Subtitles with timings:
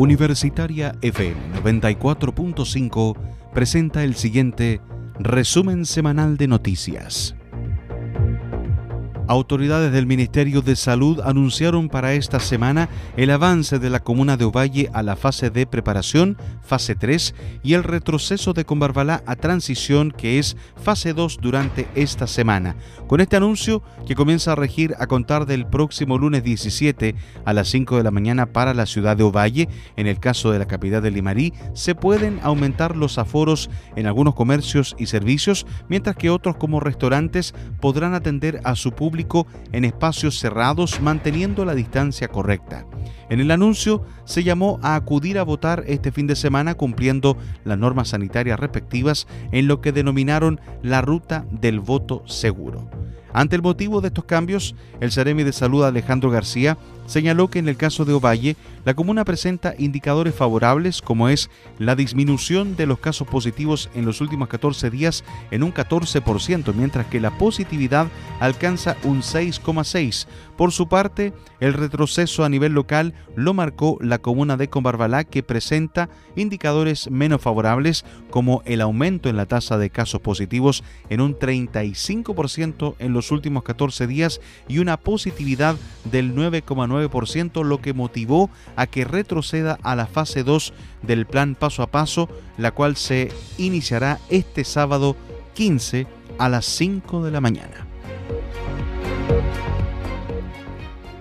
[0.00, 3.18] Universitaria FM 94.5
[3.52, 4.80] presenta el siguiente
[5.18, 7.34] resumen semanal de noticias.
[9.30, 14.44] Autoridades del Ministerio de Salud anunciaron para esta semana el avance de la comuna de
[14.44, 20.10] Ovalle a la fase de preparación, fase 3, y el retroceso de Conbarbalá a transición,
[20.10, 22.74] que es fase 2 durante esta semana.
[23.06, 27.68] Con este anuncio, que comienza a regir a contar del próximo lunes 17 a las
[27.68, 31.04] 5 de la mañana para la ciudad de Ovalle, en el caso de la capital
[31.04, 36.56] de Limarí, se pueden aumentar los aforos en algunos comercios y servicios, mientras que otros
[36.56, 39.19] como restaurantes podrán atender a su público
[39.72, 42.86] en espacios cerrados manteniendo la distancia correcta.
[43.28, 47.78] En el anuncio se llamó a acudir a votar este fin de semana cumpliendo las
[47.78, 52.99] normas sanitarias respectivas en lo que denominaron la ruta del voto seguro.
[53.32, 56.76] Ante el motivo de estos cambios, el Ceremi de Salud Alejandro García
[57.06, 61.96] señaló que en el caso de Ovalle, la comuna presenta indicadores favorables como es la
[61.96, 67.20] disminución de los casos positivos en los últimos 14 días en un 14%, mientras que
[67.20, 68.06] la positividad
[68.38, 70.26] alcanza un 6,6%.
[70.56, 75.42] Por su parte, el retroceso a nivel local lo marcó la comuna de Combarbalá, que
[75.42, 81.34] presenta indicadores menos favorables como el aumento en la tasa de casos positivos en un
[81.34, 85.76] 35% en los últimos 14 días y una positividad
[86.10, 91.82] del 9,9% lo que motivó a que retroceda a la fase 2 del plan paso
[91.82, 95.16] a paso, la cual se iniciará este sábado
[95.52, 96.06] 15
[96.38, 97.89] a las 5 de la mañana.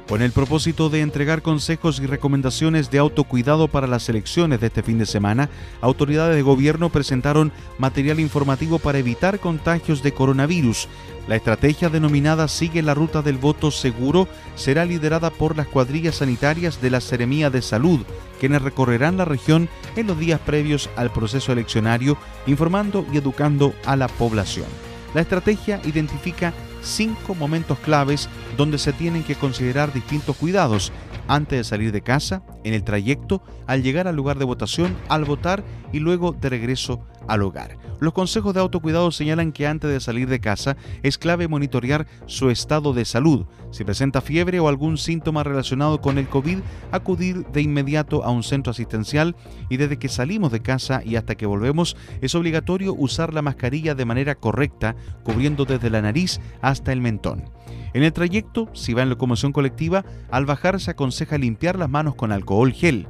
[0.10, 4.82] Con el propósito de entregar consejos y recomendaciones de autocuidado para las elecciones de este
[4.82, 10.88] fin de semana, autoridades de gobierno presentaron material informativo para evitar contagios de coronavirus.
[11.28, 16.82] La estrategia denominada Sigue la ruta del voto seguro será liderada por las cuadrillas sanitarias
[16.82, 18.00] de la Seremía de Salud,
[18.40, 23.96] quienes recorrerán la región en los días previos al proceso eleccionario, informando y educando a
[23.96, 24.89] la población.
[25.14, 30.92] La estrategia identifica cinco momentos claves donde se tienen que considerar distintos cuidados
[31.28, 35.26] antes de salir de casa, en el trayecto, al llegar al lugar de votación, al
[35.26, 37.78] votar y luego de regreso al hogar.
[38.00, 42.50] Los consejos de autocuidado señalan que antes de salir de casa es clave monitorear su
[42.50, 43.46] estado de salud.
[43.72, 46.60] Si presenta fiebre o algún síntoma relacionado con el COVID,
[46.92, 49.36] acudir de inmediato a un centro asistencial
[49.70, 53.96] y desde que salimos de casa y hasta que volvemos es obligatorio usar la mascarilla
[53.96, 57.50] de manera correcta, cubriendo desde la nariz hasta el mentón.
[57.94, 62.16] En el trayecto, si va en locomoción colectiva, al bajar se aconseja limpiar las manos
[62.16, 63.08] con alcohol gel.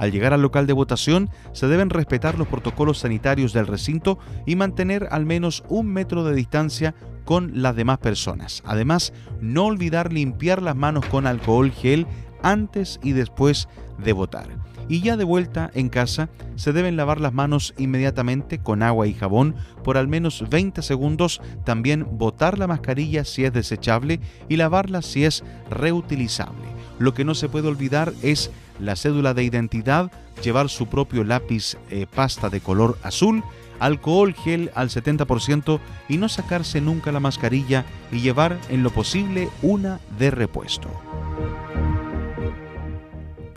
[0.00, 4.56] Al llegar al local de votación, se deben respetar los protocolos sanitarios del recinto y
[4.56, 6.94] mantener al menos un metro de distancia
[7.26, 8.62] con las demás personas.
[8.64, 9.12] Además,
[9.42, 12.06] no olvidar limpiar las manos con alcohol gel
[12.42, 13.68] antes y después
[14.02, 14.48] de votar.
[14.88, 19.12] Y ya de vuelta en casa, se deben lavar las manos inmediatamente con agua y
[19.12, 24.18] jabón por al menos 20 segundos, también botar la mascarilla si es desechable
[24.48, 26.79] y lavarla si es reutilizable.
[27.00, 30.12] Lo que no se puede olvidar es la cédula de identidad,
[30.44, 33.42] llevar su propio lápiz eh, pasta de color azul,
[33.78, 39.48] alcohol gel al 70% y no sacarse nunca la mascarilla y llevar en lo posible
[39.62, 40.90] una de repuesto.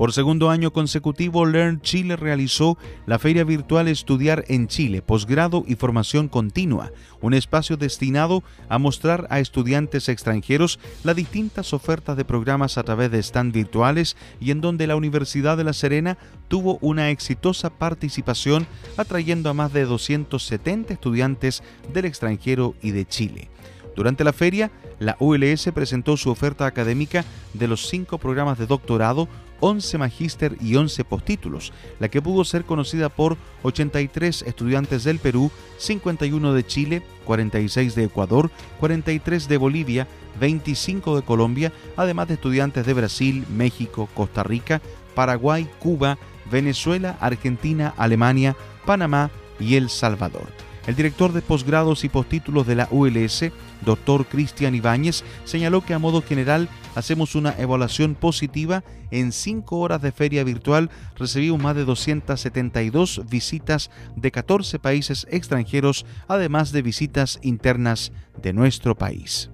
[0.03, 5.75] Por segundo año consecutivo, Learn Chile realizó la feria virtual Estudiar en Chile, posgrado y
[5.75, 6.91] formación continua,
[7.21, 13.11] un espacio destinado a mostrar a estudiantes extranjeros las distintas ofertas de programas a través
[13.11, 16.17] de stand virtuales y en donde la Universidad de La Serena
[16.49, 23.49] tuvo una exitosa participación atrayendo a más de 270 estudiantes del extranjero y de Chile.
[23.95, 29.27] Durante la feria, la ULS presentó su oferta académica de los cinco programas de doctorado
[29.59, 35.51] 11 magíster y 11 postítulos, la que pudo ser conocida por 83 estudiantes del Perú,
[35.77, 38.51] 51 de Chile, 46 de Ecuador,
[38.81, 40.07] 43 de Bolivia,
[40.41, 44.81] 25 de Colombia, además de estudiantes de Brasil, México, Costa Rica,
[45.15, 46.17] Paraguay, Cuba,
[46.51, 49.31] Venezuela, Argentina, Alemania, Panamá
[49.61, 50.62] y El Salvador.
[50.85, 53.45] El director de posgrados y postítulos de la ULS,
[53.85, 58.83] doctor Cristian Ibáñez, señaló que a modo general hacemos una evaluación positiva.
[59.09, 66.05] En cinco horas de feria virtual recibimos más de 272 visitas de 14 países extranjeros,
[66.27, 69.51] además de visitas internas de nuestro país.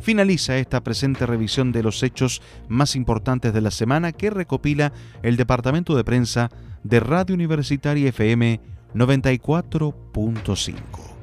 [0.00, 5.36] Finaliza esta presente revisión de los hechos más importantes de la semana que recopila el
[5.36, 6.50] Departamento de Prensa
[6.82, 11.13] de Radio Universitaria FM 94.5.